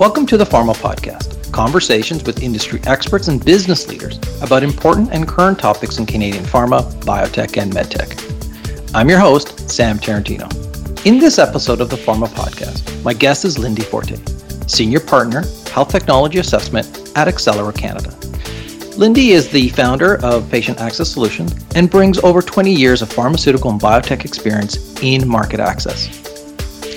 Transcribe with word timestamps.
Welcome 0.00 0.24
to 0.28 0.38
the 0.38 0.44
Pharma 0.44 0.74
Podcast, 0.74 1.52
conversations 1.52 2.24
with 2.24 2.42
industry 2.42 2.80
experts 2.84 3.28
and 3.28 3.44
business 3.44 3.86
leaders 3.86 4.18
about 4.40 4.62
important 4.62 5.10
and 5.12 5.28
current 5.28 5.58
topics 5.58 5.98
in 5.98 6.06
Canadian 6.06 6.42
pharma, 6.44 6.90
biotech, 7.02 7.60
and 7.60 7.70
medtech. 7.70 8.94
I'm 8.94 9.10
your 9.10 9.18
host, 9.18 9.68
Sam 9.68 9.98
Tarantino. 9.98 10.48
In 11.04 11.18
this 11.18 11.38
episode 11.38 11.82
of 11.82 11.90
the 11.90 11.96
Pharma 11.96 12.28
Podcast, 12.28 13.04
my 13.04 13.12
guest 13.12 13.44
is 13.44 13.58
Lindy 13.58 13.82
Forte, 13.82 14.16
Senior 14.66 15.00
Partner, 15.00 15.44
Health 15.70 15.90
Technology 15.90 16.38
Assessment 16.38 16.86
at 17.14 17.28
Accelera 17.28 17.76
Canada. 17.76 18.16
Lindy 18.96 19.32
is 19.32 19.50
the 19.50 19.68
founder 19.68 20.18
of 20.24 20.50
Patient 20.50 20.80
Access 20.80 21.10
Solutions 21.10 21.54
and 21.74 21.90
brings 21.90 22.18
over 22.20 22.40
20 22.40 22.72
years 22.72 23.02
of 23.02 23.12
pharmaceutical 23.12 23.70
and 23.70 23.78
biotech 23.78 24.24
experience 24.24 24.98
in 25.02 25.28
market 25.28 25.60
access. 25.60 26.08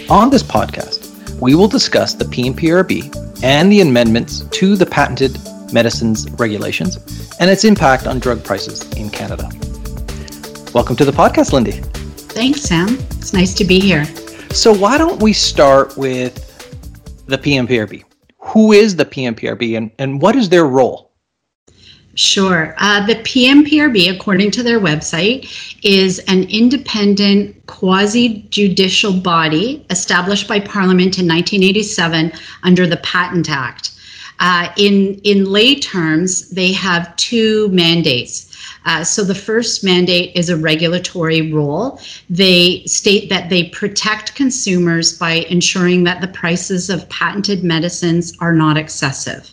On 0.10 0.30
this 0.30 0.42
podcast, 0.42 1.03
we 1.40 1.56
will 1.56 1.68
discuss 1.68 2.14
the 2.14 2.26
PMPRB 2.26 3.44
and 3.44 3.72
the 3.72 3.82
amendments 3.82 4.42
to 4.52 4.76
the 4.76 4.86
patented 4.86 5.38
medicines 5.74 6.30
regulations 6.32 6.98
and 7.40 7.50
its 7.50 7.64
impact 7.64 8.08
on 8.08 8.20
drug 8.20 8.44
prices 8.44 8.90
in 8.94 9.10
Canada. 9.10 9.50
Welcome 10.74 10.96
to 10.98 11.06
the 11.06 11.12
podcast, 11.12 11.54
Lindy. 11.54 11.72
Thanks, 12.34 12.62
Sam. 12.62 12.98
It's 13.12 13.34
nice 13.34 13.54
to 13.56 13.64
be 13.64 13.80
here. 13.80 14.06
So, 14.52 14.74
why 14.74 14.98
don't 14.98 15.22
we 15.22 15.34
start 15.34 15.98
with 15.98 16.36
the 17.28 17.38
PMPRB? 17.38 18.04
Who 18.40 18.72
is 18.72 18.96
the 18.96 19.06
PMPRB 19.06 19.78
and, 19.78 19.92
and 20.00 20.22
what 20.22 20.36
is 20.36 20.50
their 20.50 20.66
role? 20.66 21.13
Sure. 22.16 22.76
Uh, 22.78 23.06
the 23.08 23.16
PMPRB, 23.16 24.16
according 24.16 24.52
to 24.52 24.62
their 24.62 24.80
website, 24.80 25.50
is 25.84 26.20
an 26.28 26.44
independent 26.44 27.66
quasi 27.66 28.46
judicial 28.50 29.14
body 29.14 29.84
established 29.90 30.48
by 30.48 30.60
Parliament 30.60 31.18
in 31.18 31.28
1987 31.28 32.32
under 32.62 32.86
the 32.86 32.98
Patent 32.98 33.50
Act. 33.50 33.92
Uh, 34.40 34.70
in, 34.78 35.16
in 35.24 35.46
lay 35.46 35.76
terms, 35.76 36.50
they 36.50 36.72
have 36.72 37.16
two 37.16 37.68
mandates. 37.70 38.50
Uh, 38.86 39.04
so 39.04 39.24
the 39.24 39.36
first 39.36 39.84
mandate 39.84 40.36
is 40.36 40.50
a 40.50 40.58
regulatory 40.58 41.52
role. 41.52 42.00
They 42.30 42.84
state 42.86 43.30
that 43.30 43.50
they 43.50 43.70
protect 43.70 44.36
consumers 44.36 45.18
by 45.18 45.46
ensuring 45.50 46.04
that 46.04 46.22
the 46.22 46.28
prices 46.28 46.90
of 46.90 47.08
patented 47.10 47.64
medicines 47.64 48.34
are 48.40 48.54
not 48.54 48.78
excessive. 48.78 49.53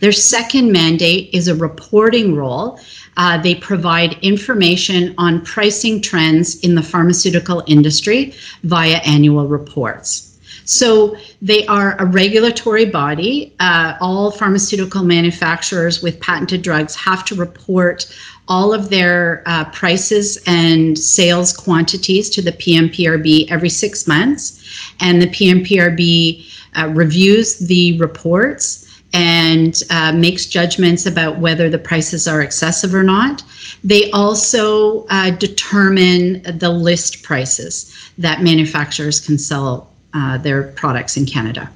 Their 0.00 0.12
second 0.12 0.70
mandate 0.70 1.30
is 1.32 1.48
a 1.48 1.54
reporting 1.54 2.34
role. 2.34 2.80
Uh, 3.16 3.40
they 3.40 3.56
provide 3.56 4.16
information 4.22 5.14
on 5.18 5.44
pricing 5.44 6.00
trends 6.00 6.60
in 6.60 6.74
the 6.74 6.82
pharmaceutical 6.82 7.64
industry 7.66 8.32
via 8.62 8.98
annual 8.98 9.48
reports. 9.48 10.24
So 10.64 11.16
they 11.40 11.66
are 11.66 11.96
a 11.98 12.04
regulatory 12.04 12.84
body. 12.84 13.54
Uh, 13.58 13.96
all 14.00 14.30
pharmaceutical 14.30 15.02
manufacturers 15.02 16.02
with 16.02 16.20
patented 16.20 16.62
drugs 16.62 16.94
have 16.94 17.24
to 17.24 17.34
report 17.34 18.06
all 18.48 18.72
of 18.72 18.90
their 18.90 19.42
uh, 19.46 19.64
prices 19.70 20.38
and 20.46 20.98
sales 20.98 21.54
quantities 21.54 22.30
to 22.30 22.42
the 22.42 22.52
PMPRB 22.52 23.50
every 23.50 23.70
six 23.70 24.06
months. 24.06 24.62
And 25.00 25.20
the 25.20 25.28
PMPRB 25.28 26.46
uh, 26.76 26.88
reviews 26.88 27.58
the 27.58 27.98
reports 27.98 28.87
and 29.12 29.82
uh, 29.90 30.12
makes 30.12 30.46
judgments 30.46 31.06
about 31.06 31.38
whether 31.38 31.70
the 31.70 31.78
prices 31.78 32.28
are 32.28 32.42
excessive 32.42 32.94
or 32.94 33.02
not. 33.02 33.42
They 33.82 34.10
also 34.10 35.06
uh, 35.06 35.30
determine 35.30 36.42
the 36.58 36.70
list 36.70 37.22
prices 37.22 37.94
that 38.18 38.42
manufacturers 38.42 39.20
can 39.20 39.38
sell 39.38 39.90
uh, 40.14 40.38
their 40.38 40.64
products 40.64 41.16
in 41.16 41.26
Canada. 41.26 41.70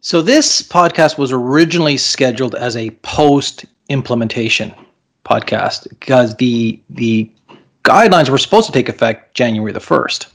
So, 0.00 0.22
this 0.22 0.62
podcast 0.62 1.18
was 1.18 1.32
originally 1.32 1.96
scheduled 1.96 2.54
as 2.54 2.76
a 2.76 2.90
post 3.02 3.66
implementation 3.88 4.72
podcast 5.24 5.88
because 5.88 6.36
the, 6.36 6.80
the 6.88 7.30
guidelines 7.84 8.28
were 8.28 8.38
supposed 8.38 8.66
to 8.66 8.72
take 8.72 8.88
effect 8.88 9.34
January 9.34 9.72
the 9.72 9.80
1st. 9.80 10.26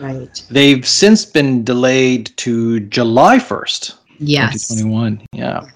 Right. 0.00 0.42
They've 0.50 0.86
since 0.86 1.24
been 1.24 1.64
delayed 1.64 2.32
to 2.38 2.80
July 2.80 3.38
1st. 3.38 3.94
Yes. 4.18 4.68
2021. 4.68 5.26
Yeah. 5.32 5.66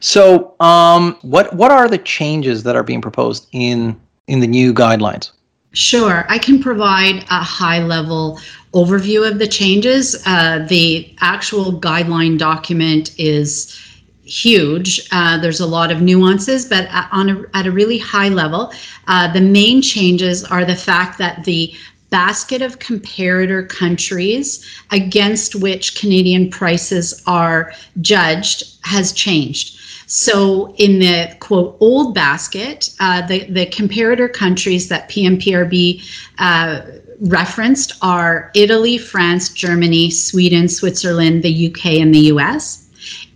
So, 0.00 0.54
um, 0.60 1.18
what 1.22 1.52
what 1.54 1.70
are 1.70 1.88
the 1.88 1.98
changes 1.98 2.62
that 2.64 2.76
are 2.76 2.82
being 2.82 3.00
proposed 3.00 3.48
in 3.52 3.98
in 4.26 4.40
the 4.40 4.46
new 4.46 4.74
guidelines? 4.74 5.32
Sure, 5.72 6.24
I 6.28 6.38
can 6.38 6.62
provide 6.62 7.24
a 7.30 7.42
high 7.42 7.82
level 7.82 8.40
overview 8.72 9.30
of 9.30 9.38
the 9.38 9.46
changes. 9.46 10.22
Uh, 10.26 10.64
the 10.68 11.14
actual 11.20 11.78
guideline 11.80 12.38
document 12.38 13.14
is 13.18 13.78
huge. 14.24 15.06
Uh, 15.12 15.38
there's 15.38 15.60
a 15.60 15.66
lot 15.66 15.90
of 15.90 16.02
nuances, 16.02 16.64
but 16.64 16.88
on 17.12 17.30
a, 17.30 17.42
at 17.54 17.66
a 17.66 17.70
really 17.70 17.98
high 17.98 18.28
level, 18.28 18.72
uh, 19.06 19.32
the 19.32 19.40
main 19.40 19.80
changes 19.80 20.44
are 20.44 20.64
the 20.64 20.74
fact 20.74 21.18
that 21.18 21.44
the 21.44 21.72
basket 22.10 22.62
of 22.62 22.78
comparator 22.78 23.68
countries 23.68 24.64
against 24.90 25.54
which 25.54 25.98
Canadian 25.98 26.50
prices 26.50 27.22
are 27.26 27.72
judged 28.00 28.64
has 28.84 29.12
changed. 29.12 29.78
So, 30.08 30.72
in 30.76 31.00
the 31.00 31.36
quote 31.40 31.76
old 31.80 32.14
basket, 32.14 32.94
uh, 33.00 33.26
the, 33.26 33.44
the 33.46 33.66
comparator 33.66 34.32
countries 34.32 34.88
that 34.88 35.08
PMPRB 35.08 36.02
uh, 36.38 36.82
referenced 37.20 37.94
are 38.02 38.52
Italy, 38.54 38.98
France, 38.98 39.48
Germany, 39.48 40.10
Sweden, 40.10 40.68
Switzerland, 40.68 41.42
the 41.42 41.68
UK, 41.68 41.86
and 41.86 42.14
the 42.14 42.30
US. 42.32 42.85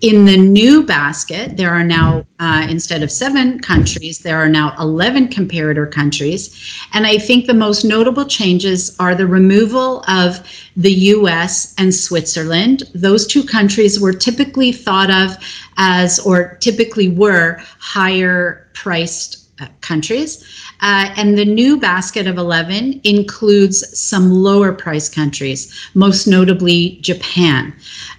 In 0.00 0.24
the 0.24 0.36
new 0.38 0.82
basket, 0.82 1.58
there 1.58 1.70
are 1.70 1.84
now, 1.84 2.24
uh, 2.38 2.66
instead 2.70 3.02
of 3.02 3.10
seven 3.10 3.60
countries, 3.60 4.20
there 4.20 4.38
are 4.38 4.48
now 4.48 4.74
11 4.78 5.28
comparator 5.28 5.90
countries. 5.90 6.56
And 6.94 7.06
I 7.06 7.18
think 7.18 7.44
the 7.44 7.52
most 7.52 7.84
notable 7.84 8.24
changes 8.24 8.96
are 8.98 9.14
the 9.14 9.26
removal 9.26 10.02
of 10.08 10.40
the 10.74 10.92
US 10.92 11.74
and 11.76 11.94
Switzerland. 11.94 12.84
Those 12.94 13.26
two 13.26 13.44
countries 13.44 14.00
were 14.00 14.14
typically 14.14 14.72
thought 14.72 15.10
of 15.10 15.36
as, 15.76 16.18
or 16.20 16.56
typically 16.60 17.10
were, 17.10 17.60
higher 17.78 18.66
priced 18.72 19.39
countries. 19.80 20.44
Uh, 20.80 21.12
and 21.16 21.36
the 21.36 21.44
new 21.44 21.76
basket 21.78 22.26
of 22.26 22.38
11 22.38 23.00
includes 23.04 23.98
some 23.98 24.32
lower 24.32 24.72
price 24.72 25.08
countries, 25.08 25.72
most 25.94 26.26
notably 26.26 26.98
Japan. 27.00 27.74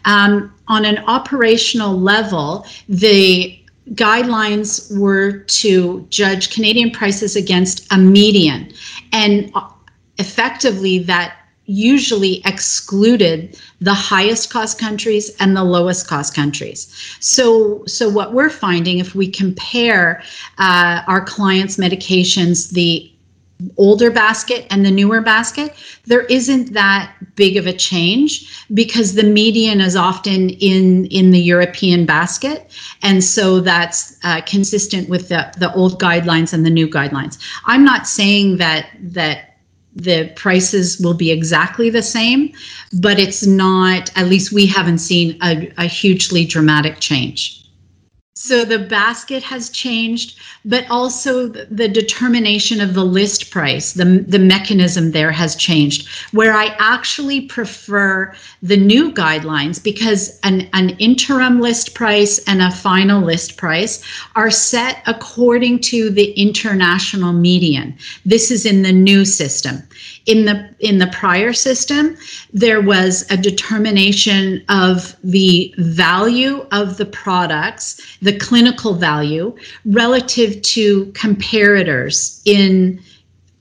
Um, 0.06 0.54
on 0.68 0.86
an 0.86 1.00
operational 1.08 2.00
level, 2.00 2.66
the 2.88 3.58
guidelines 3.92 4.96
were 4.98 5.40
to 5.40 6.06
judge 6.10 6.54
Canadian 6.54 6.92
prices 6.92 7.36
against 7.36 7.92
a 7.92 7.98
median. 7.98 8.72
And 9.12 9.52
effectively, 10.18 11.00
that 11.00 11.36
usually 11.72 12.42
excluded 12.46 13.58
the 13.80 13.94
highest 13.94 14.52
cost 14.52 14.78
countries 14.78 15.36
and 15.40 15.56
the 15.56 15.64
lowest 15.64 16.08
cost 16.08 16.36
countries. 16.36 16.94
So, 17.20 17.86
so 17.86 18.10
what 18.10 18.34
we're 18.34 18.50
finding, 18.50 19.00
if 19.00 19.16
we 19.16 19.30
compare 19.30 20.22
uh, 20.58 21.02
our 21.08 21.24
clients' 21.24 21.78
medications, 21.78 22.72
the 22.72 23.12
older 23.78 24.10
basket 24.10 24.66
and 24.70 24.86
the 24.86 24.92
newer 24.92 25.22
basket, 25.22 25.76
there 26.06 26.22
isn't 26.24 26.74
that 26.74 27.14
big 27.36 27.58
of 27.58 27.68
a 27.68 27.74
change 27.74 28.66
because 28.74 29.14
the 29.14 29.24
median 29.24 29.82
is 29.82 29.96
often 29.96 30.50
in 30.50 31.06
in 31.06 31.32
the 31.32 31.40
European 31.40 32.06
basket, 32.06 32.72
and 33.02 33.24
so 33.24 33.60
that's 33.60 34.18
uh, 34.24 34.42
consistent 34.42 35.10
with 35.10 35.30
the 35.30 35.54
the 35.58 35.74
old 35.74 36.00
guidelines 36.02 36.54
and 36.54 36.66
the 36.66 36.70
new 36.70 36.88
guidelines. 36.88 37.38
I'm 37.66 37.84
not 37.84 38.08
saying 38.08 38.58
that 38.58 38.90
that 39.00 39.51
the 39.96 40.32
prices 40.36 41.00
will 41.00 41.14
be 41.14 41.32
exactly 41.32 41.90
the 41.90 42.02
same, 42.02 42.54
but 43.00 43.20
it's 43.20 43.46
not. 43.46 44.10
At 44.18 44.28
least 44.28 44.52
we 44.52 44.66
haven't 44.66 45.00
seen 45.00 45.38
a, 45.44 45.72
a 45.78 45.86
hugely 45.86 46.46
dramatic 46.46 47.00
change. 47.00 47.61
So 48.44 48.66
the 48.66 48.80
basket 48.80 49.44
has 49.44 49.70
changed, 49.70 50.40
but 50.66 50.90
also 50.90 51.48
the 51.48 51.88
determination 51.88 52.82
of 52.82 52.96
the 52.96 53.06
list 53.06 53.52
price, 53.52 53.94
the, 53.94 54.26
the 54.28 54.40
mechanism 54.40 55.12
there 55.12 55.32
has 55.32 55.56
changed, 55.56 56.08
where 56.32 56.54
I 56.54 56.76
actually 56.80 57.42
prefer 57.42 58.34
the 58.64 58.78
new 58.78 59.12
guidelines 59.12 59.82
because 59.82 60.40
an, 60.42 60.68
an 60.74 60.90
interim 60.98 61.62
list 61.62 61.94
price 61.94 62.40
and 62.48 62.64
a 62.64 62.72
final 62.72 63.22
list 63.22 63.58
price 63.58 64.04
are 64.36 64.50
set 64.50 65.04
according 65.06 65.78
to 65.92 66.10
the 66.10 66.32
international 66.32 67.34
median. 67.34 67.96
This 68.26 68.50
is 68.50 68.66
in 68.66 68.82
the 68.82 68.92
new 68.92 69.24
system. 69.24 69.84
In 70.26 70.46
the 70.46 70.70
in 70.80 71.00
the 71.00 71.08
prior 71.08 71.52
system, 71.52 72.16
there 72.54 72.82
was 72.82 73.26
a 73.32 73.38
determination 73.38 74.64
of 74.70 75.16
the 75.24 75.74
value 75.78 76.66
of 76.72 76.98
the 76.98 77.06
products, 77.06 78.02
the 78.22 78.31
clinical 78.38 78.94
value 78.96 79.56
relative 79.86 80.62
to 80.62 81.06
comparators 81.08 82.42
in 82.46 83.02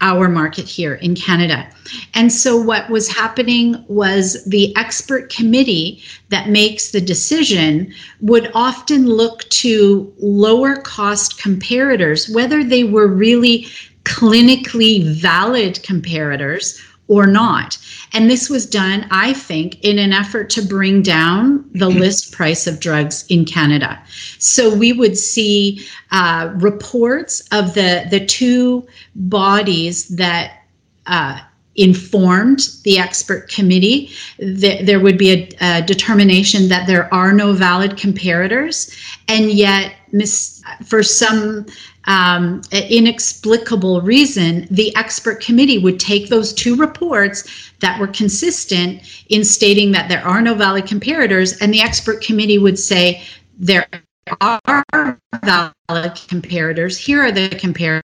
our 0.01 0.29
market 0.29 0.67
here 0.67 0.95
in 0.95 1.15
Canada. 1.15 1.69
And 2.15 2.33
so, 2.33 2.57
what 2.57 2.89
was 2.89 3.09
happening 3.09 3.85
was 3.89 4.43
the 4.45 4.75
expert 4.77 5.31
committee 5.31 6.03
that 6.31 6.49
makes 6.49 6.91
the 6.91 7.01
decision 7.01 7.93
would 8.21 8.51
often 8.55 9.07
look 9.07 9.49
to 9.51 10.13
lower 10.19 10.77
cost 10.77 11.39
comparators, 11.39 12.33
whether 12.35 12.65
they 12.65 12.85
were 12.85 13.09
really 13.09 13.67
clinically 14.05 15.05
valid 15.05 15.75
comparators 15.77 16.81
or 17.11 17.27
not. 17.27 17.77
And 18.13 18.31
this 18.31 18.49
was 18.49 18.65
done, 18.65 19.05
I 19.11 19.33
think, 19.33 19.83
in 19.85 19.99
an 19.99 20.13
effort 20.13 20.49
to 20.51 20.63
bring 20.63 21.03
down 21.03 21.69
the 21.73 21.91
mm-hmm. 21.91 21.99
list 21.99 22.33
price 22.33 22.69
of 22.69 22.79
drugs 22.79 23.27
in 23.29 23.45
Canada. 23.45 24.01
So 24.39 24.73
we 24.73 24.93
would 24.93 25.19
see 25.19 25.85
uh, 26.13 26.53
reports 26.55 27.41
of 27.51 27.75
the, 27.75 28.07
the 28.11 28.25
two 28.25 28.87
bodies 29.17 30.07
that 30.09 30.63
uh, 31.07 31.41
informed 31.77 32.69
the 32.85 32.99
expert 32.99 33.49
committee 33.49 34.11
that 34.39 34.87
there 34.87 35.01
would 35.01 35.17
be 35.17 35.31
a, 35.31 35.49
a, 35.61 35.83
determination 35.83 36.69
that 36.69 36.87
there 36.87 37.13
are 37.15 37.33
no 37.33 37.53
valid 37.53 37.93
comparators 37.93 38.95
and 39.29 39.53
yet 39.53 39.95
mis- 40.13 40.63
for 40.85 41.03
some 41.03 41.65
um, 42.05 42.63
inexplicable 42.73 44.01
reason, 44.01 44.67
the 44.71 44.95
expert 44.97 45.41
committee 45.41 45.79
would 45.79 46.01
take 46.01 46.29
those 46.29 46.53
two 46.53 46.75
reports 46.75 47.71
that 47.81 48.01
were 48.01 48.07
consistent 48.07 49.03
in 49.29 49.45
stating 49.45 49.93
that 49.93 50.09
there 50.09 50.25
are 50.27 50.41
no 50.41 50.55
valid 50.55 50.85
comparators, 50.85 51.61
and 51.61 51.73
the 51.73 51.81
expert 51.81 52.23
committee 52.23 52.59
would 52.59 52.79
say 52.79 53.23
there 53.59 53.87
are 54.41 54.85
valid 55.45 55.69
comparators. 55.89 56.97
Here 56.97 57.23
are 57.23 57.33
the 57.33 57.51
comparators. 57.51 58.03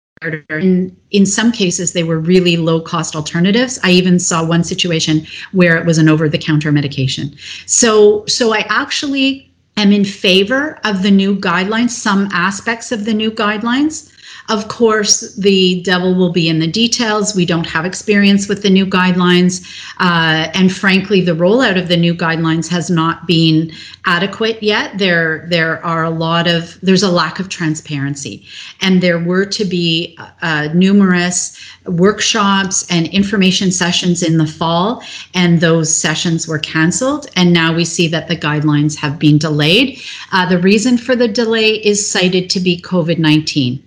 In, 0.50 0.96
in 1.10 1.26
some 1.26 1.52
cases, 1.52 1.92
they 1.92 2.04
were 2.04 2.18
really 2.18 2.56
low 2.56 2.80
cost 2.80 3.16
alternatives. 3.16 3.78
I 3.82 3.90
even 3.90 4.18
saw 4.18 4.44
one 4.44 4.64
situation 4.64 5.26
where 5.52 5.76
it 5.76 5.86
was 5.86 5.98
an 5.98 6.08
over 6.08 6.28
the 6.28 6.38
counter 6.38 6.72
medication. 6.72 7.34
So, 7.66 8.24
so 8.26 8.54
I 8.54 8.64
actually 8.68 9.50
am 9.76 9.92
in 9.92 10.04
favor 10.04 10.78
of 10.84 11.02
the 11.02 11.10
new 11.10 11.36
guidelines, 11.36 11.90
some 11.90 12.28
aspects 12.32 12.92
of 12.92 13.04
the 13.04 13.14
new 13.14 13.30
guidelines. 13.30 14.12
Of 14.48 14.68
course, 14.68 15.34
the 15.36 15.82
devil 15.82 16.14
will 16.14 16.32
be 16.32 16.48
in 16.48 16.58
the 16.58 16.66
details. 16.66 17.34
We 17.34 17.46
don't 17.46 17.66
have 17.66 17.84
experience 17.84 18.48
with 18.48 18.62
the 18.62 18.70
new 18.70 18.86
guidelines. 18.86 19.64
Uh, 19.98 20.50
and 20.54 20.72
frankly, 20.72 21.20
the 21.20 21.32
rollout 21.32 21.80
of 21.80 21.88
the 21.88 21.96
new 21.96 22.14
guidelines 22.14 22.68
has 22.68 22.90
not 22.90 23.26
been 23.26 23.72
adequate 24.04 24.62
yet. 24.62 24.98
There, 24.98 25.46
there 25.48 25.84
are 25.84 26.04
a 26.04 26.10
lot 26.10 26.48
of, 26.48 26.78
there's 26.82 27.02
a 27.02 27.10
lack 27.10 27.38
of 27.38 27.48
transparency. 27.48 28.44
And 28.80 29.00
there 29.00 29.18
were 29.18 29.46
to 29.46 29.64
be 29.64 30.18
uh, 30.42 30.68
numerous 30.74 31.58
workshops 31.86 32.86
and 32.90 33.08
information 33.08 33.70
sessions 33.70 34.22
in 34.22 34.38
the 34.38 34.46
fall, 34.46 35.02
and 35.34 35.60
those 35.60 35.94
sessions 35.94 36.46
were 36.46 36.58
canceled. 36.58 37.26
And 37.36 37.52
now 37.52 37.74
we 37.74 37.84
see 37.84 38.08
that 38.08 38.28
the 38.28 38.36
guidelines 38.36 38.96
have 38.96 39.18
been 39.18 39.38
delayed. 39.38 40.00
Uh, 40.32 40.48
the 40.48 40.58
reason 40.58 40.98
for 40.98 41.16
the 41.16 41.28
delay 41.28 41.74
is 41.84 42.08
cited 42.08 42.50
to 42.50 42.60
be 42.60 42.80
COVID 42.80 43.18
19. 43.18 43.82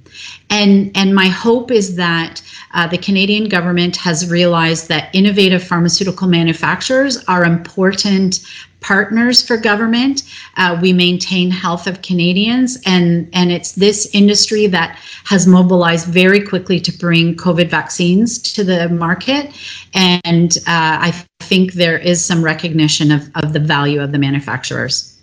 And, 0.50 0.92
and 0.96 1.16
my 1.16 1.28
hope 1.28 1.72
is 1.72 1.96
that 1.96 2.42
uh, 2.74 2.88
the 2.88 2.98
Canadian 2.98 3.50
government 3.50 3.96
has 3.98 4.30
realized 4.30 4.88
that 4.90 5.14
innovative 5.14 5.64
pharmaceutical 5.64 6.28
manufacturers 6.28 7.24
are 7.26 7.46
important 7.46 8.40
partners 8.82 9.42
for 9.42 9.58
government. 9.58 10.24
Uh, 10.58 10.78
we 10.80 10.94
maintain 10.94 11.50
health 11.50 11.88
of 11.88 12.04
Canadians, 12.04 12.80
and, 12.86 13.28
and 13.34 13.52
it's 13.52 13.72
this 13.72 14.08
industry 14.14 14.68
that 14.68 15.00
has 15.24 15.48
mobilized 15.48 16.08
very 16.08 16.40
quickly 16.40 16.80
to 16.80 16.92
bring 16.92 17.36
COVID 17.36 17.68
vaccines 17.70 18.38
to 18.54 18.64
the 18.64 18.90
market. 18.90 19.56
And 19.96 20.58
uh, 20.68 21.10
I 21.10 21.26
think 21.40 21.74
there 21.74 21.98
is 21.98 22.24
some 22.24 22.44
recognition 22.44 23.12
of, 23.12 23.30
of 23.36 23.54
the 23.54 23.60
value 23.60 24.02
of 24.02 24.12
the 24.12 24.20
manufacturers. 24.20 25.20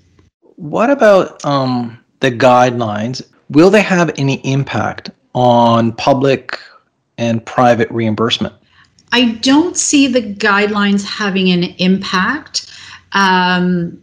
What 0.56 0.90
about 0.90 1.44
um, 1.44 2.02
the 2.18 2.32
guidelines? 2.32 3.22
Will 3.52 3.70
they 3.70 3.82
have 3.82 4.10
any 4.16 4.34
impact 4.50 5.10
on 5.34 5.92
public 5.92 6.58
and 7.18 7.44
private 7.44 7.90
reimbursement? 7.90 8.54
I 9.12 9.32
don't 9.42 9.76
see 9.76 10.06
the 10.06 10.22
guidelines 10.22 11.04
having 11.04 11.50
an 11.50 11.64
impact. 11.78 12.72
Um, 13.12 14.02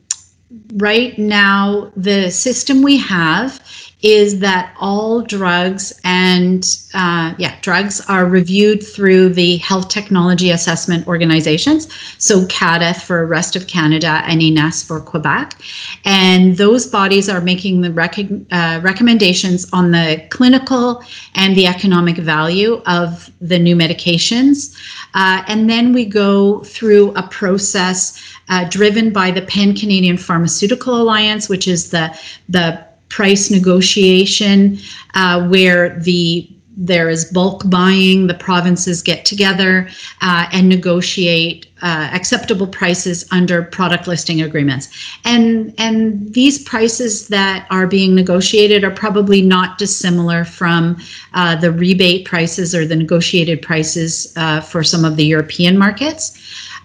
right 0.75 1.18
now, 1.18 1.92
the 1.96 2.30
system 2.30 2.84
we 2.84 2.98
have 2.98 3.60
is 4.01 4.40
that 4.40 4.74
all 4.80 5.22
drugs 5.22 6.00
and 6.06 6.78
uh, 6.94 7.34
yeah 7.38 7.56
drugs 7.62 8.00
are 8.07 8.25
reviewed 8.25 8.81
through 8.81 9.30
the 9.30 9.57
health 9.57 9.90
technology 9.90 10.51
assessment 10.51 11.06
organizations 11.06 11.88
so 12.18 12.46
CADTH 12.46 13.01
for 13.01 13.25
rest 13.25 13.57
of 13.57 13.68
canada 13.68 14.22
and 14.25 14.42
INESSS 14.42 14.88
for 14.88 15.01
quebec. 15.01 15.60
And 16.06 16.56
those 16.57 16.88
bodies 16.88 17.28
are 17.28 17.42
making 17.42 17.81
the 17.81 17.92
rec- 17.92 18.19
uh, 18.51 18.80
recommendations 18.81 19.68
on 19.74 19.92
the 19.92 20.25
clinical 20.30 21.04
and 21.36 21.56
the 21.56 21.68
economic 21.68 22.18
value 22.18 22.81
of 22.86 23.30
the 23.42 23.60
new 23.60 23.75
medications. 23.75 24.75
Uh, 25.13 25.44
and 25.48 25.69
then 25.69 25.92
we 25.92 26.06
go 26.06 26.62
through 26.62 27.13
a 27.16 27.24
process 27.24 28.22
uh, 28.48 28.68
driven 28.69 29.12
by 29.12 29.30
the 29.30 29.42
pan 29.42 29.75
canadian 29.75 30.18
pharmaceutical 30.18 31.02
alliance 31.02 31.50
which 31.50 31.68
is 31.68 31.92
the 31.92 32.18
the 32.48 32.89
price 33.10 33.52
negotiation 33.52 34.78
uh, 35.16 35.48
where 35.48 36.00
the 36.00 36.50
there 36.82 37.10
is 37.10 37.26
bulk 37.26 37.70
buying. 37.70 38.28
The 38.28 38.36
provinces 38.36 39.02
get 39.02 39.26
together 39.26 39.90
uh, 40.22 40.48
and 40.54 40.70
negotiate 40.70 41.68
uh, 41.82 42.10
acceptable 42.14 42.68
prices 42.68 43.28
under 43.32 43.64
product 43.64 44.08
listing 44.08 44.42
agreements. 44.42 44.88
And 45.26 45.74
and 45.78 46.34
these 46.34 46.64
prices 46.64 47.28
that 47.28 47.68
are 47.70 47.86
being 47.86 48.16
negotiated 48.16 48.86
are 48.86 48.92
probably 48.92 49.42
not 49.42 49.78
dissimilar 49.78 50.46
from 50.46 50.98
uh, 51.34 51.58
the 51.58 51.72
rebate 51.72 52.26
prices 52.26 52.74
or 52.74 52.86
the 52.86 52.96
negotiated 52.96 53.62
prices 53.62 54.34
uh, 54.38 54.62
for 54.62 54.82
some 54.82 55.04
of 55.04 55.18
the 55.18 55.26
European 55.26 55.78
markets. 55.78 56.38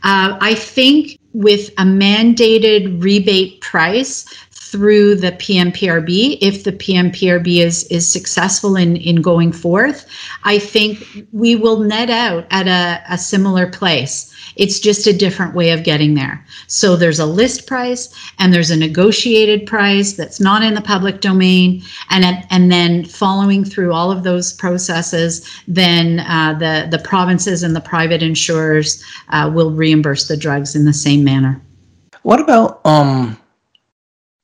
Uh, 0.02 0.36
I 0.40 0.54
think 0.54 1.18
with 1.32 1.70
a 1.78 1.84
mandated 1.84 3.02
rebate 3.02 3.60
price 3.60 4.26
through 4.70 5.14
the 5.16 5.32
PMPRB, 5.32 6.38
if 6.40 6.64
the 6.64 6.72
PMPRB 6.72 7.58
is 7.58 7.84
is 7.84 8.10
successful 8.10 8.76
in 8.76 8.96
in 8.96 9.16
going 9.16 9.52
forth, 9.52 10.06
I 10.44 10.58
think 10.58 11.26
we 11.32 11.54
will 11.54 11.80
net 11.80 12.10
out 12.10 12.46
at 12.50 12.66
a, 12.66 13.02
a 13.12 13.18
similar 13.18 13.66
place. 13.70 14.32
It's 14.56 14.78
just 14.78 15.06
a 15.06 15.12
different 15.12 15.54
way 15.54 15.70
of 15.70 15.84
getting 15.84 16.14
there. 16.14 16.44
So 16.66 16.96
there's 16.96 17.18
a 17.18 17.26
list 17.26 17.66
price 17.66 18.08
and 18.38 18.52
there's 18.52 18.70
a 18.70 18.76
negotiated 18.76 19.66
price 19.66 20.12
that's 20.12 20.40
not 20.40 20.62
in 20.62 20.74
the 20.74 20.80
public 20.80 21.20
domain, 21.20 21.82
and 22.10 22.24
and 22.50 22.72
then 22.72 23.04
following 23.04 23.64
through 23.64 23.92
all 23.92 24.10
of 24.10 24.22
those 24.22 24.52
processes, 24.52 25.46
then 25.68 26.20
uh, 26.20 26.54
the 26.58 26.88
the 26.90 27.02
provinces 27.04 27.62
and 27.62 27.76
the 27.76 27.80
private 27.80 28.22
insurers 28.22 29.04
uh, 29.28 29.50
will 29.52 29.72
reimburse 29.72 30.26
the 30.28 30.36
drugs 30.36 30.74
in 30.74 30.84
the 30.84 30.92
same 30.92 31.22
manner. 31.22 31.60
What 32.22 32.40
about 32.40 32.80
um 32.86 33.38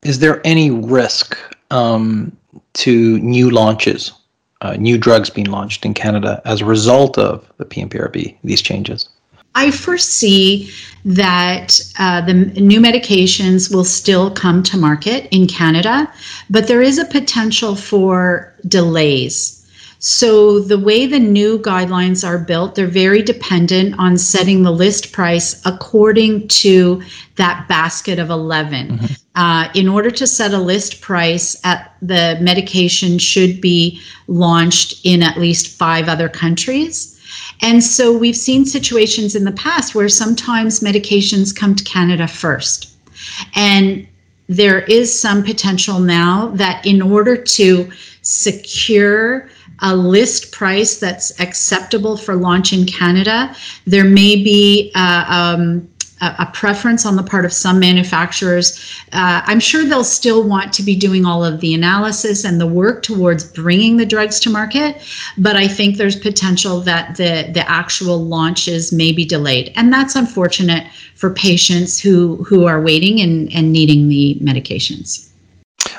is 0.03 0.19
there 0.19 0.41
any 0.45 0.71
risk 0.71 1.37
um, 1.71 2.37
to 2.75 3.19
new 3.19 3.51
launches, 3.51 4.13
uh, 4.61 4.75
new 4.77 4.99
drugs 4.99 5.31
being 5.31 5.51
launched 5.51 5.85
in 5.85 5.95
Canada 5.95 6.41
as 6.45 6.61
a 6.61 6.65
result 6.65 7.19
of 7.19 7.47
the 7.59 7.65
PMPRB, 7.65 8.37
these 8.43 8.63
changes? 8.63 9.09
I 9.57 9.73
foresee 9.73 10.73
that 11.05 11.81
uh, 11.99 12.21
the 12.25 12.35
new 12.35 12.81
medications 12.81 13.75
will 13.75 13.85
still 13.85 14.31
come 14.31 14.63
to 14.63 14.77
market 14.77 15.27
in 15.33 15.49
Canada, 15.49 16.11
but 16.49 16.69
there 16.69 16.83
is 16.83 16.99
a 16.99 17.05
potential 17.05 17.75
for 17.75 18.55
delays 18.69 19.61
so, 20.03 20.61
the 20.61 20.79
way 20.79 21.05
the 21.05 21.19
new 21.19 21.59
guidelines 21.59 22.27
are 22.27 22.39
built, 22.39 22.75
they're 22.75 22.87
very 22.87 23.21
dependent 23.21 23.97
on 23.99 24.17
setting 24.17 24.63
the 24.63 24.71
list 24.71 25.13
price 25.13 25.61
according 25.67 26.49
to 26.49 27.03
that 27.37 27.69
basket 27.69 28.19
of 28.19 28.31
11. 28.31 28.89
Mm-hmm. 28.89 29.07
Uh, 29.41 29.71
in 29.75 29.89
order 29.89 30.11
to 30.11 30.27
set 30.27 30.53
a 30.53 30.59
list 30.59 31.01
price, 31.01 31.59
at 31.65 31.95
the 32.03 32.37
medication 32.43 33.19
should 33.19 33.59
be 33.59 33.99
launched 34.27 35.01
in 35.03 35.23
at 35.23 35.39
least 35.39 35.79
five 35.79 36.11
other 36.11 36.29
countries. 36.29 37.19
And 37.63 37.83
so 37.83 38.13
we've 38.13 38.37
seen 38.37 38.67
situations 38.67 39.35
in 39.35 39.45
the 39.45 39.53
past 39.53 39.95
where 39.95 40.11
sometimes 40.11 40.81
medications 40.81 41.57
come 41.57 41.75
to 41.75 41.83
Canada 41.85 42.29
first. 42.29 42.95
And 43.55 44.07
there 44.51 44.81
is 44.81 45.09
some 45.19 45.43
potential 45.43 46.01
now 46.01 46.49
that 46.57 46.85
in 46.85 47.01
order 47.01 47.35
to 47.35 47.91
secure 48.21 49.49
a 49.79 49.97
list 49.97 50.53
price 50.53 50.99
that's 50.99 51.33
acceptable 51.41 52.19
for 52.19 52.35
launch 52.35 52.75
in 52.75 52.85
Canada. 52.85 53.57
There 53.87 54.05
may 54.05 54.37
be 54.37 54.93
uh, 54.95 55.25
um, 55.29 55.89
a, 56.21 56.35
a 56.41 56.51
preference 56.53 57.07
on 57.07 57.17
the 57.17 57.23
part 57.23 57.45
of 57.45 57.53
some 57.53 57.79
manufacturers. 57.79 58.79
Uh, 59.13 59.43
I'm 59.45 59.61
sure 59.61 59.85
they'll 59.85 60.05
still 60.05 60.43
want 60.43 60.73
to 60.75 60.83
be 60.83 60.97
doing 60.97 61.25
all 61.25 61.45
of 61.45 61.61
the 61.61 61.75
analysis 61.75 62.45
and 62.45 62.61
the 62.61 62.67
work 62.67 63.03
towards 63.03 63.45
bringing 63.45 63.97
the 63.97 64.07
drugs 64.07 64.41
to 64.41 64.51
market, 64.51 65.03
but 65.39 65.57
I 65.57 65.69
think 65.69 65.97
there's 65.97 66.17
potential 66.17 66.81
that 66.81 67.17
the 67.17 67.51
the 67.53 67.69
actual 67.69 68.25
launches 68.25 68.93
may 68.93 69.13
be 69.13 69.25
delayed, 69.25 69.73
and 69.77 69.93
that's 69.93 70.17
unfortunate 70.17 70.87
for 71.15 71.31
patients 71.31 71.99
who 71.99 72.37
who 72.45 72.67
are 72.67 72.81
waiting 72.81 73.21
and, 73.21 73.53
and 73.53 73.73
needing 73.73 74.09
the 74.09 74.39
medications. 74.43 75.31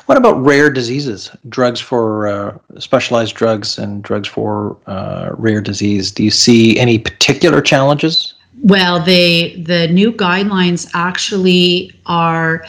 What 0.06 0.18
about 0.18 0.40
rare 0.44 0.70
diseases? 0.70 1.32
Drugs 1.50 1.80
for 1.80 2.28
uh, 2.28 2.58
specialized 2.80 3.36
drugs 3.36 3.78
and 3.78 4.04
drugs 4.04 4.28
for 4.28 4.78
uh, 4.86 5.32
rare 5.34 5.62
disease. 5.62 6.12
Do 6.12 6.24
you 6.24 6.32
see 6.32 6.78
any 6.78 7.00
particular 7.00 7.62
challenges? 7.62 8.36
Well, 8.60 9.04
they 9.04 9.62
the 9.62 9.88
new 9.88 10.12
guidelines 10.12 10.90
actually 10.94 11.92
are 12.06 12.66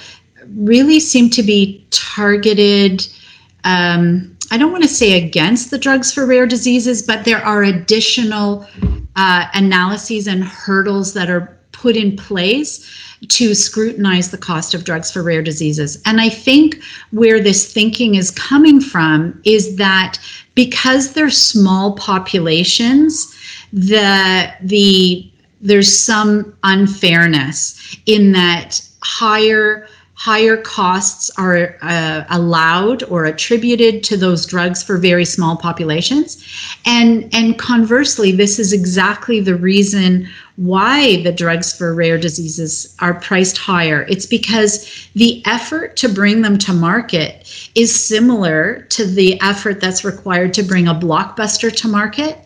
really 0.57 1.01
seem 1.01 1.31
to 1.31 1.43
be 1.43 1.85
targeted. 1.91 3.07
Um, 3.65 4.37
I 4.51 4.59
don't 4.59 4.73
want 4.73 4.85
to 4.85 4.89
say 4.89 5.25
against 5.25 5.71
the 5.71 5.79
drugs 5.79 6.13
for 6.13 6.27
rare 6.27 6.47
diseases, 6.47 7.03
but 7.03 7.25
there 7.25 7.45
are 7.45 7.63
additional 7.63 8.67
uh, 9.17 9.47
analyses 9.55 10.27
and 10.27 10.45
hurdles 10.45 11.15
that 11.15 11.31
are 11.31 11.59
put 11.73 11.97
in 11.97 12.17
place 12.17 12.89
to 13.29 13.55
scrutinize 13.55 14.31
the 14.31 14.39
cost 14.39 14.75
of 14.75 14.85
drugs 14.85 15.11
for 15.11 15.23
rare 15.23 15.43
diseases. 15.43 16.01
And 16.07 16.21
I 16.21 16.29
think 16.29 16.83
where 17.11 17.41
this 17.41 17.73
thinking 17.73 18.17
is 18.17 18.31
coming 18.31 18.81
from 18.81 19.41
is 19.45 19.77
that 19.77 20.19
because 20.55 21.13
they're 21.13 21.31
small 21.31 21.95
populations, 21.97 23.35
the 23.73 24.53
the 24.61 25.32
there's 25.63 25.97
some 25.97 26.55
unfairness 26.65 27.97
in 28.07 28.33
that 28.33 28.81
higher 29.03 29.87
higher 30.15 30.57
costs 30.57 31.31
are 31.37 31.77
uh, 31.83 32.23
allowed 32.31 33.03
or 33.05 33.25
attributed 33.25 34.05
to 34.05 34.17
those 34.17 34.47
drugs 34.47 34.81
for 34.81 34.97
very 34.97 35.25
small 35.25 35.57
populations. 35.57 36.45
And 36.85 37.29
and 37.35 37.59
conversely 37.59 38.31
this 38.31 38.59
is 38.59 38.73
exactly 38.73 39.41
the 39.41 39.57
reason 39.57 40.29
why 40.57 41.23
the 41.23 41.33
drugs 41.33 41.77
for 41.77 41.95
rare 41.95 42.19
diseases 42.19 42.95
are 43.01 43.15
priced 43.15 43.57
higher 43.57 44.07
it's 44.09 44.27
because 44.27 45.09
the 45.15 45.43
effort 45.47 45.97
to 45.97 46.09
bring 46.09 46.43
them 46.43 46.59
to 46.59 46.73
market 46.73 47.71
is 47.75 47.95
similar 47.95 48.83
to 48.91 49.05
the 49.05 49.41
effort 49.41 49.81
that's 49.81 50.05
required 50.05 50.53
to 50.53 50.63
bring 50.63 50.89
a 50.89 50.95
blockbuster 50.95 51.75
to 51.75 51.89
market 51.89 52.39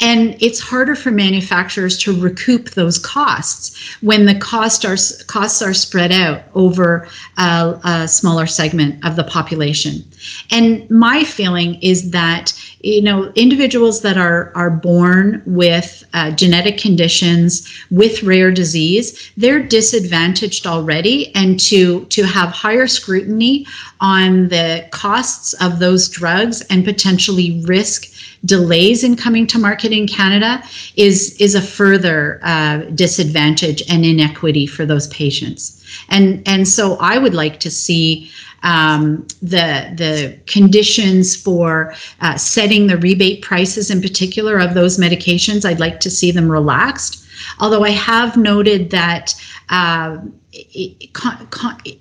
and 0.00 0.36
it's 0.42 0.60
harder 0.60 0.94
for 0.94 1.10
manufacturers 1.10 1.96
to 1.98 2.18
recoup 2.20 2.70
those 2.70 2.98
costs 2.98 3.96
when 4.00 4.26
the 4.26 4.34
cost 4.34 4.84
are, 4.84 4.96
costs 5.26 5.62
are 5.62 5.74
spread 5.74 6.12
out 6.12 6.42
over 6.54 7.08
a, 7.38 7.80
a 7.84 8.08
smaller 8.08 8.46
segment 8.46 9.04
of 9.04 9.16
the 9.16 9.24
population. 9.24 10.04
And 10.50 10.88
my 10.90 11.24
feeling 11.24 11.80
is 11.82 12.10
that 12.10 12.52
you 12.84 13.00
know 13.00 13.32
individuals 13.34 14.02
that 14.02 14.18
are 14.18 14.52
are 14.54 14.70
born 14.70 15.42
with 15.46 16.04
uh, 16.12 16.30
genetic 16.32 16.76
conditions 16.76 17.66
with 17.90 18.22
rare 18.22 18.50
disease 18.52 19.32
they're 19.38 19.62
disadvantaged 19.62 20.66
already 20.66 21.34
and 21.34 21.58
to 21.58 22.04
to 22.06 22.24
have 22.24 22.50
higher 22.50 22.86
scrutiny 22.86 23.66
on 24.00 24.48
the 24.48 24.86
costs 24.90 25.54
of 25.54 25.78
those 25.78 26.08
drugs 26.08 26.60
and 26.62 26.84
potentially 26.84 27.62
risk 27.64 28.06
delays 28.44 29.02
in 29.02 29.16
coming 29.16 29.46
to 29.46 29.58
market 29.58 29.92
in 29.92 30.06
Canada 30.06 30.62
is 30.96 31.34
is 31.40 31.54
a 31.54 31.62
further 31.62 32.40
uh, 32.42 32.78
disadvantage 32.94 33.82
and 33.88 34.04
inequity 34.04 34.66
for 34.66 34.84
those 34.84 35.06
patients. 35.08 35.83
And 36.08 36.42
and 36.46 36.66
so 36.66 36.96
I 37.00 37.18
would 37.18 37.34
like 37.34 37.60
to 37.60 37.70
see 37.70 38.30
um, 38.64 39.26
the 39.42 39.92
the 39.96 40.38
conditions 40.46 41.36
for 41.36 41.94
uh, 42.20 42.36
setting 42.36 42.86
the 42.86 42.96
rebate 42.96 43.42
prices 43.42 43.90
in 43.90 44.00
particular 44.00 44.58
of 44.58 44.74
those 44.74 44.98
medications. 44.98 45.64
I'd 45.64 45.80
like 45.80 46.00
to 46.00 46.10
see 46.10 46.30
them 46.32 46.50
relaxed. 46.50 47.24
Although 47.60 47.84
I 47.84 47.90
have 47.90 48.36
noted 48.36 48.90
that. 48.90 49.34
Uh, 49.70 50.18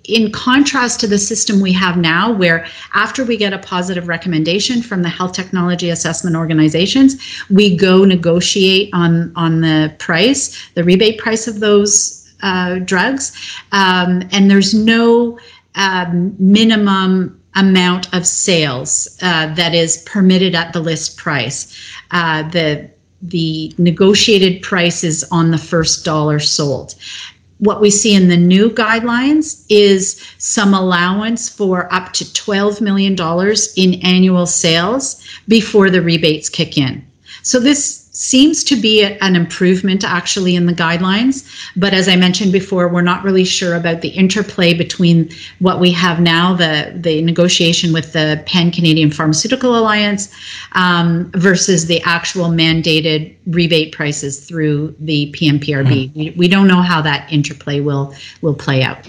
in 0.04 0.32
contrast 0.32 1.00
to 1.00 1.08
the 1.08 1.18
system 1.18 1.60
we 1.60 1.72
have 1.74 1.98
now, 1.98 2.32
where 2.32 2.68
after 2.94 3.26
we 3.26 3.36
get 3.36 3.52
a 3.52 3.58
positive 3.58 4.08
recommendation 4.08 4.84
from 4.84 5.02
the 5.02 5.10
health 5.10 5.34
technology 5.34 5.90
assessment 5.90 6.36
organizations, 6.36 7.16
we 7.50 7.76
go 7.76 8.06
negotiate 8.06 8.92
on 8.94 9.34
on 9.36 9.62
the 9.62 9.92
price, 9.98 10.56
the 10.76 10.84
rebate 10.84 11.18
price 11.18 11.48
of 11.48 11.62
those 11.62 12.23
uh, 12.44 12.80
drugs, 12.80 13.36
um, 13.72 14.22
and 14.32 14.52
there's 14.52 14.74
no 14.74 15.40
um, 15.76 16.36
minimum 16.38 17.40
amount 17.56 18.14
of 18.14 18.26
sales 18.26 19.18
uh, 19.22 19.54
that 19.56 19.74
is 19.74 19.98
permitted 20.06 20.54
at 20.56 20.74
the 20.74 20.80
list 20.80 21.18
price. 21.18 21.76
Uh, 22.12 22.48
the 22.50 22.90
the 23.26 23.74
negotiated 23.78 24.62
price 24.62 25.02
is 25.02 25.26
on 25.32 25.52
the 25.52 25.58
first 25.58 26.04
dollar 26.04 26.40
sold 26.40 26.96
what 27.64 27.80
we 27.80 27.90
see 27.90 28.14
in 28.14 28.28
the 28.28 28.38
new 28.38 28.70
guidelines 28.70 29.66
is 29.70 30.22
some 30.38 30.74
allowance 30.74 31.48
for 31.48 31.92
up 31.94 32.12
to 32.12 32.26
$12 32.26 32.82
million 32.82 33.16
in 33.78 34.06
annual 34.06 34.46
sales 34.46 35.26
before 35.48 35.90
the 35.90 36.02
rebates 36.02 36.50
kick 36.50 36.78
in. 36.78 37.06
So 37.42 37.62
this 37.62 38.03
seems 38.24 38.64
to 38.64 38.78
be 38.78 39.04
an 39.04 39.36
improvement 39.36 40.06
actually 40.06 40.56
in 40.56 40.66
the 40.66 40.74
guidelines. 40.74 41.46
But 41.76 41.94
as 41.94 42.08
I 42.08 42.16
mentioned 42.16 42.54
before, 42.54 42.88
we're 42.88 43.02
not 43.02 43.22
really 43.22 43.44
sure 43.44 43.76
about 43.76 44.00
the 44.00 44.08
interplay 44.08 44.74
between 44.74 45.30
what 45.60 45.82
we 45.82 45.92
have 45.92 46.22
now, 46.22 46.54
the, 46.54 46.94
the 46.96 47.22
negotiation 47.22 47.92
with 47.92 48.14
the 48.14 48.42
Pan 48.46 48.72
Canadian 48.72 49.12
Pharmaceutical 49.12 49.78
Alliance, 49.78 50.34
um, 50.72 51.32
versus 51.36 51.88
the 51.88 52.02
actual 52.04 52.46
mandated 52.46 53.36
rebate 53.48 53.92
prices 53.92 54.40
through 54.40 54.96
the 55.00 55.30
PMPRB. 55.34 56.10
Mm-hmm. 56.10 56.20
We, 56.20 56.30
we 56.38 56.48
don't 56.48 56.70
know 56.70 56.82
how 56.82 57.02
that 57.02 57.30
interplay 57.32 57.82
will 57.82 58.16
will 58.42 58.56
play 58.56 58.84
out. 58.84 59.06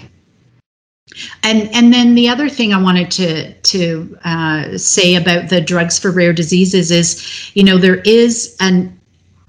And 1.43 1.73
and 1.73 1.93
then 1.93 2.15
the 2.15 2.27
other 2.27 2.49
thing 2.49 2.73
I 2.73 2.81
wanted 2.81 3.11
to 3.11 3.53
to 3.53 4.17
uh, 4.25 4.77
say 4.77 5.15
about 5.15 5.49
the 5.49 5.61
drugs 5.61 5.97
for 5.97 6.11
rare 6.11 6.33
diseases 6.33 6.91
is, 6.91 7.51
you 7.53 7.63
know, 7.63 7.77
there 7.77 8.01
is 8.01 8.57
an 8.59 8.94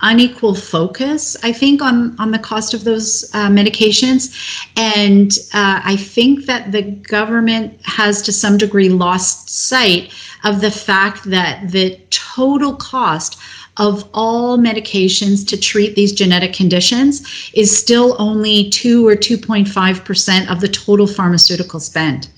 unequal 0.00 0.54
focus, 0.54 1.36
I 1.42 1.52
think, 1.52 1.82
on 1.82 2.18
on 2.18 2.30
the 2.30 2.38
cost 2.38 2.74
of 2.74 2.84
those 2.84 3.30
uh, 3.34 3.48
medications, 3.48 4.34
and 4.76 5.30
uh, 5.54 5.80
I 5.84 5.96
think 5.96 6.46
that 6.46 6.72
the 6.72 6.82
government 6.82 7.80
has 7.84 8.22
to 8.22 8.32
some 8.32 8.58
degree 8.58 8.88
lost 8.88 9.48
sight 9.48 10.12
of 10.44 10.60
the 10.60 10.70
fact 10.70 11.24
that 11.24 11.70
the 11.70 11.98
total 12.10 12.74
cost 12.76 13.38
of 13.78 14.08
all 14.14 14.56
medications 14.56 15.46
to 15.48 15.56
treat 15.56 15.94
these 15.96 16.12
genetic 16.12 16.54
conditions 16.54 17.50
is 17.54 17.76
still 17.76 18.16
only 18.18 18.70
2 18.70 19.06
or 19.06 19.14
2.5% 19.14 20.50
of 20.50 20.60
the 20.60 20.68
total 20.68 21.06
pharmaceutical 21.06 21.78
spend. 21.78 22.28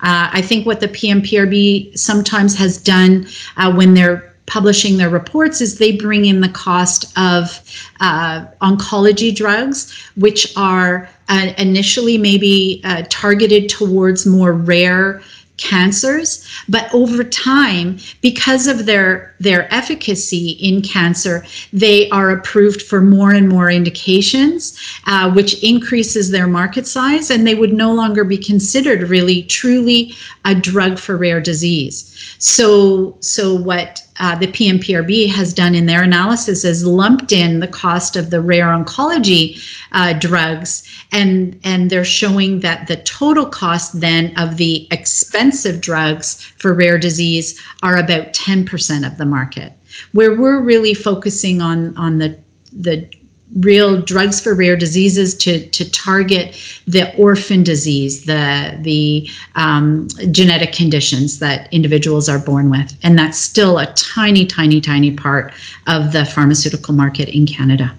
Uh, 0.00 0.30
I 0.32 0.40
think 0.40 0.64
what 0.64 0.80
the 0.80 0.88
PMPRB 0.88 1.98
sometimes 1.98 2.56
has 2.56 2.78
done 2.78 3.26
uh, 3.56 3.74
when 3.74 3.94
they're 3.94 4.34
publishing 4.48 4.96
their 4.96 5.10
reports 5.10 5.60
is 5.60 5.78
they 5.78 5.92
bring 5.92 6.24
in 6.24 6.40
the 6.40 6.48
cost 6.48 7.16
of 7.16 7.60
uh, 8.00 8.44
oncology 8.60 9.34
drugs, 9.34 9.92
which 10.16 10.56
are 10.56 11.08
uh, 11.28 11.52
initially 11.58 12.18
maybe 12.18 12.80
uh, 12.84 13.04
targeted 13.08 13.68
towards 13.68 14.26
more 14.26 14.52
rare 14.52 15.22
cancers. 15.58 16.46
But 16.68 16.92
over 16.94 17.22
time 17.24 17.98
because 18.22 18.66
of 18.66 18.86
their 18.86 19.34
their 19.40 19.72
efficacy 19.74 20.50
in 20.60 20.82
cancer 20.82 21.44
they 21.72 22.08
are 22.10 22.30
approved 22.30 22.82
for 22.82 23.00
more 23.00 23.32
and 23.32 23.48
more 23.48 23.70
indications 23.70 24.78
uh, 25.06 25.30
which 25.32 25.62
increases 25.62 26.30
their 26.30 26.46
market 26.46 26.86
size 26.86 27.30
and 27.30 27.46
they 27.46 27.54
would 27.54 27.72
no 27.72 27.92
longer 27.92 28.24
be 28.24 28.38
considered 28.38 29.08
really 29.08 29.42
truly 29.44 30.14
a 30.44 30.54
drug 30.54 30.98
for 30.98 31.16
rare 31.16 31.40
disease. 31.40 32.36
So 32.38 33.16
so 33.20 33.54
what 33.54 34.02
uh, 34.18 34.34
the 34.36 34.48
PMPRB 34.48 35.30
has 35.30 35.52
done 35.52 35.74
in 35.74 35.86
their 35.86 36.02
analysis 36.02 36.64
is 36.64 36.84
lumped 36.84 37.32
in 37.32 37.60
the 37.60 37.68
cost 37.68 38.16
of 38.16 38.30
the 38.30 38.40
rare 38.40 38.66
oncology 38.66 39.62
uh, 39.92 40.12
drugs, 40.14 40.82
and 41.12 41.58
and 41.64 41.90
they're 41.90 42.04
showing 42.04 42.60
that 42.60 42.86
the 42.88 42.96
total 42.96 43.46
cost 43.46 44.00
then 44.00 44.36
of 44.36 44.56
the 44.56 44.88
expensive 44.90 45.80
drugs 45.80 46.42
for 46.58 46.74
rare 46.74 46.98
disease 46.98 47.60
are 47.82 47.96
about 47.96 48.32
10% 48.32 49.06
of 49.06 49.18
the 49.18 49.26
market. 49.26 49.72
Where 50.12 50.34
we're 50.34 50.60
really 50.60 50.94
focusing 50.94 51.60
on 51.60 51.96
on 51.96 52.18
the 52.18 52.38
the 52.72 53.08
real 53.56 54.00
drugs 54.00 54.40
for 54.40 54.54
rare 54.54 54.76
diseases 54.76 55.34
to 55.34 55.66
to 55.68 55.90
target 55.90 56.56
the 56.86 57.14
orphan 57.16 57.62
disease, 57.62 58.24
the 58.24 58.78
the 58.82 59.28
um, 59.54 60.08
genetic 60.30 60.72
conditions 60.72 61.38
that 61.38 61.72
individuals 61.72 62.28
are 62.28 62.38
born 62.38 62.70
with, 62.70 62.96
and 63.02 63.18
that's 63.18 63.38
still 63.38 63.78
a 63.78 63.86
tiny, 63.94 64.46
tiny, 64.46 64.80
tiny 64.80 65.12
part 65.12 65.52
of 65.86 66.12
the 66.12 66.24
pharmaceutical 66.24 66.94
market 66.94 67.28
in 67.28 67.46
Canada. 67.46 67.94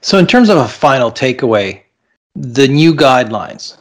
So, 0.00 0.18
in 0.18 0.26
terms 0.26 0.48
of 0.48 0.58
a 0.58 0.68
final 0.68 1.10
takeaway, 1.10 1.82
the 2.34 2.68
new 2.68 2.94
guidelines? 2.94 3.76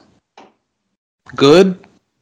Good, 1.36 1.78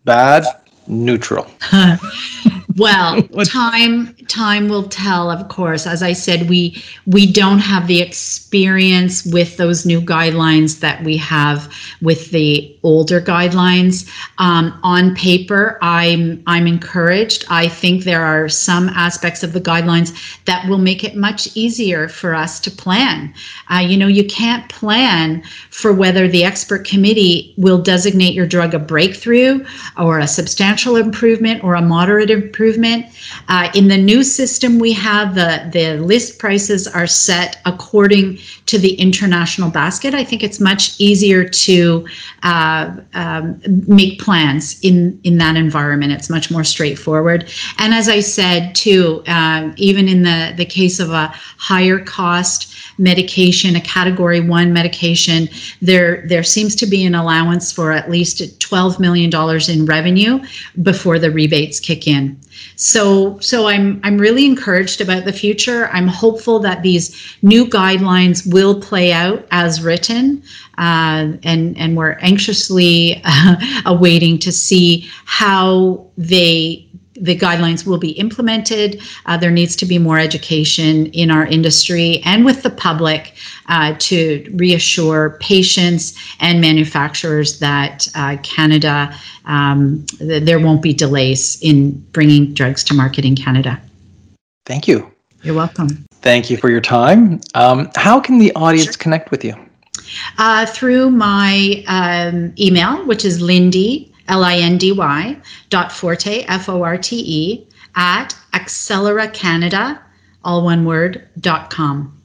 bad, 0.05 0.45
neutral? 0.87 1.47
well, 2.77 3.21
time 3.45 4.15
time 4.27 4.67
will 4.67 4.83
tell. 4.83 5.29
Of 5.29 5.47
course, 5.49 5.85
as 5.85 6.01
I 6.01 6.13
said, 6.13 6.49
we 6.49 6.81
we 7.05 7.31
don't 7.31 7.59
have 7.59 7.87
the 7.87 8.01
experience 8.01 9.25
with 9.25 9.57
those 9.57 9.85
new 9.85 10.01
guidelines 10.01 10.79
that 10.79 11.03
we 11.03 11.17
have 11.17 11.73
with 12.01 12.31
the 12.31 12.75
older 12.83 13.21
guidelines. 13.21 14.09
Um, 14.37 14.77
on 14.83 15.15
paper, 15.15 15.77
I'm 15.81 16.41
I'm 16.47 16.67
encouraged. 16.67 17.45
I 17.49 17.67
think 17.67 18.03
there 18.03 18.23
are 18.23 18.49
some 18.49 18.89
aspects 18.89 19.43
of 19.43 19.53
the 19.53 19.61
guidelines 19.61 20.13
that 20.45 20.67
will 20.67 20.79
make 20.79 21.03
it 21.03 21.15
much 21.15 21.55
easier 21.55 22.07
for 22.07 22.33
us 22.33 22.59
to 22.61 22.71
plan. 22.71 23.33
Uh, 23.71 23.79
you 23.79 23.97
know, 23.97 24.07
you 24.07 24.25
can't 24.25 24.67
plan 24.69 25.43
for 25.69 25.93
whether 25.93 26.27
the 26.27 26.43
expert 26.43 26.85
committee 26.87 27.53
will 27.57 27.81
designate 27.81 28.33
your 28.33 28.47
drug 28.47 28.73
a 28.73 28.79
breakthrough 28.79 29.63
or 29.97 30.19
a 30.19 30.27
substantial 30.27 30.72
improvement 30.79 31.63
or 31.63 31.75
a 31.75 31.81
moderate 31.81 32.29
improvement. 32.29 33.05
Uh, 33.47 33.69
in 33.73 33.87
the 33.87 33.97
new 33.97 34.23
system 34.23 34.79
we 34.79 34.91
have, 34.93 35.35
the, 35.35 35.69
the 35.71 35.97
list 35.97 36.39
prices 36.39 36.87
are 36.87 37.07
set 37.07 37.61
according 37.65 38.37
to 38.65 38.77
the 38.77 38.95
international 38.95 39.69
basket. 39.69 40.13
I 40.13 40.23
think 40.23 40.43
it's 40.43 40.59
much 40.59 40.99
easier 40.99 41.47
to 41.47 42.07
uh, 42.43 42.95
um, 43.13 43.61
make 43.87 44.19
plans 44.19 44.79
in, 44.81 45.19
in 45.23 45.37
that 45.37 45.55
environment. 45.55 46.11
It's 46.11 46.29
much 46.29 46.49
more 46.51 46.63
straightforward. 46.63 47.49
And 47.77 47.93
as 47.93 48.09
I 48.09 48.19
said, 48.19 48.75
too, 48.75 49.23
uh, 49.27 49.71
even 49.77 50.07
in 50.07 50.23
the, 50.23 50.53
the 50.55 50.65
case 50.65 50.99
of 50.99 51.11
a 51.11 51.27
higher 51.57 51.99
cost 51.99 52.73
medication, 52.97 53.75
a 53.75 53.81
category 53.81 54.39
one 54.39 54.73
medication, 54.73 55.49
there, 55.81 56.25
there 56.27 56.43
seems 56.43 56.75
to 56.75 56.85
be 56.85 57.03
an 57.05 57.15
allowance 57.15 57.71
for 57.71 57.91
at 57.91 58.09
least 58.09 58.39
$12 58.59 58.99
million 58.99 59.31
in 59.69 59.85
revenue 59.85 60.39
before 60.81 61.19
the 61.19 61.31
rebates 61.31 61.79
kick 61.79 62.07
in. 62.07 62.39
So, 62.75 63.39
so 63.39 63.67
I'm 63.67 63.99
I'm 64.03 64.17
really 64.17 64.45
encouraged 64.45 65.01
about 65.01 65.25
the 65.25 65.33
future. 65.33 65.89
I'm 65.91 66.07
hopeful 66.07 66.59
that 66.59 66.83
these 66.83 67.35
new 67.41 67.65
guidelines 67.65 68.51
will 68.51 68.79
play 68.79 69.11
out 69.11 69.47
as 69.51 69.81
written, 69.81 70.41
uh, 70.77 71.33
and 71.43 71.77
and 71.77 71.97
we're 71.97 72.17
anxiously 72.21 73.21
uh, 73.25 73.55
awaiting 73.85 74.39
to 74.39 74.51
see 74.51 75.09
how 75.25 76.05
they 76.17 76.87
the 77.15 77.37
guidelines 77.37 77.85
will 77.85 77.97
be 77.97 78.11
implemented. 78.11 79.01
Uh, 79.25 79.37
there 79.37 79.51
needs 79.51 79.75
to 79.77 79.85
be 79.85 79.97
more 79.97 80.19
education 80.19 81.07
in 81.07 81.29
our 81.31 81.45
industry 81.45 82.21
and 82.25 82.45
with 82.45 82.63
the 82.63 82.69
public 82.69 83.33
uh, 83.67 83.95
to 83.99 84.45
reassure 84.55 85.37
patients 85.39 86.17
and 86.39 86.59
manufacturers 86.59 87.59
that 87.59 88.07
uh, 88.15 88.37
Canada, 88.43 89.13
um, 89.45 90.05
th- 90.17 90.43
there 90.43 90.59
won't 90.59 90.81
be 90.81 90.93
delays 90.93 91.59
in 91.61 91.91
bringing 92.11 92.53
drugs 92.53 92.83
to 92.83 92.93
market 92.93 93.25
in 93.25 93.35
Canada. 93.35 93.79
Thank 94.65 94.87
you. 94.87 95.11
You're 95.43 95.55
welcome. 95.55 96.05
Thank 96.21 96.49
you 96.49 96.57
for 96.57 96.69
your 96.69 96.81
time. 96.81 97.41
Um, 97.53 97.89
how 97.95 98.19
can 98.19 98.39
the 98.39 98.53
audience 98.55 98.85
sure. 98.85 98.93
connect 98.93 99.29
with 99.29 99.43
you? 99.43 99.53
Uh, 100.37 100.65
through 100.65 101.09
my 101.09 101.83
um, 101.87 102.53
email, 102.57 103.05
which 103.05 103.25
is 103.25 103.41
Lindy 103.41 104.12
L-I-N-D-Y 104.27 105.37
dot 105.69 105.91
forte, 105.91 106.43
F-O-R-T-E, 106.47 107.67
at 107.95 108.35
Accelera 108.53 109.31
Canada, 109.33 110.01
all 110.43 110.63
one 110.63 110.85
word, 110.85 111.27
dot 111.39 111.69
com. 111.69 112.19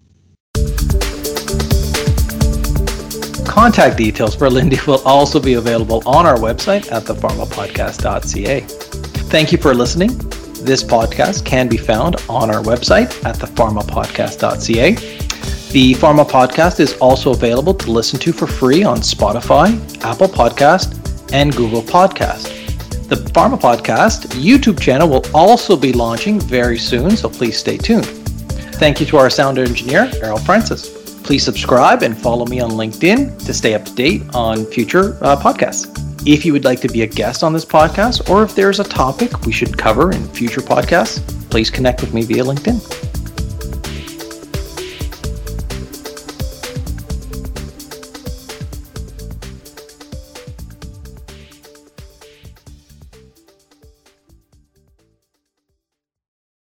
Contact 3.46 3.96
details 3.96 4.36
for 4.36 4.48
Lindy 4.48 4.78
will 4.86 5.02
also 5.04 5.40
be 5.40 5.54
available 5.54 6.02
on 6.06 6.26
our 6.26 6.36
website 6.36 6.90
at 6.92 7.02
thepharmapodcast.ca. 7.04 8.60
Thank 8.60 9.52
you 9.52 9.58
for 9.58 9.74
listening. 9.74 10.16
This 10.62 10.82
podcast 10.84 11.44
can 11.44 11.68
be 11.68 11.76
found 11.76 12.16
on 12.28 12.54
our 12.54 12.62
website 12.62 13.24
at 13.24 13.36
thepharmapodcast.ca. 13.36 15.18
The 15.72 15.92
Pharma 15.94 16.26
Podcast 16.26 16.80
is 16.80 16.96
also 16.96 17.32
available 17.32 17.74
to 17.74 17.90
listen 17.90 18.18
to 18.20 18.32
for 18.32 18.46
free 18.46 18.84
on 18.84 18.98
Spotify, 18.98 19.68
Apple 20.02 20.28
Podcast, 20.28 20.97
and 21.32 21.54
Google 21.54 21.82
Podcast. 21.82 22.54
The 23.08 23.16
Pharma 23.16 23.58
Podcast 23.58 24.26
YouTube 24.34 24.80
channel 24.80 25.08
will 25.08 25.24
also 25.34 25.76
be 25.76 25.92
launching 25.92 26.38
very 26.40 26.78
soon, 26.78 27.16
so 27.16 27.28
please 27.28 27.58
stay 27.58 27.78
tuned. 27.78 28.06
Thank 28.76 29.00
you 29.00 29.06
to 29.06 29.16
our 29.16 29.30
sound 29.30 29.58
engineer, 29.58 30.10
Errol 30.22 30.38
Francis. 30.38 30.98
Please 31.22 31.42
subscribe 31.42 32.02
and 32.02 32.16
follow 32.16 32.46
me 32.46 32.60
on 32.60 32.70
LinkedIn 32.70 33.44
to 33.44 33.54
stay 33.54 33.74
up 33.74 33.84
to 33.84 33.94
date 33.94 34.22
on 34.34 34.64
future 34.64 35.16
uh, 35.22 35.36
podcasts. 35.36 35.86
If 36.26 36.44
you 36.44 36.52
would 36.52 36.64
like 36.64 36.80
to 36.80 36.88
be 36.88 37.02
a 37.02 37.06
guest 37.06 37.42
on 37.42 37.52
this 37.52 37.64
podcast, 37.64 38.28
or 38.28 38.42
if 38.42 38.54
there's 38.54 38.80
a 38.80 38.84
topic 38.84 39.46
we 39.46 39.52
should 39.52 39.76
cover 39.76 40.10
in 40.10 40.28
future 40.28 40.60
podcasts, 40.60 41.20
please 41.50 41.70
connect 41.70 42.00
with 42.02 42.12
me 42.12 42.22
via 42.22 42.44
LinkedIn. 42.44 43.07